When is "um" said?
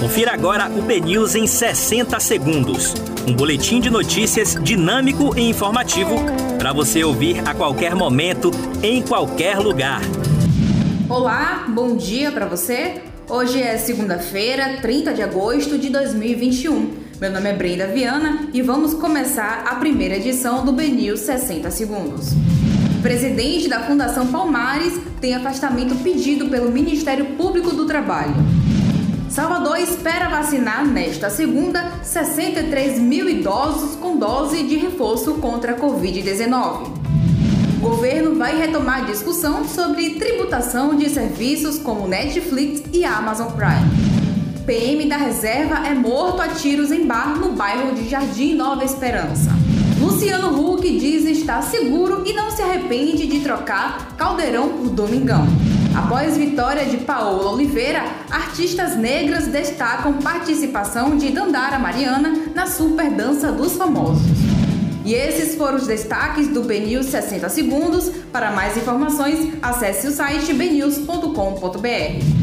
3.28-3.34